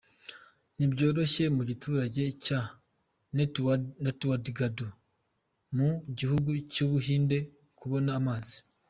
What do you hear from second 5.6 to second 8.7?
mu gihugu cy'u Buhinde kubona amazi.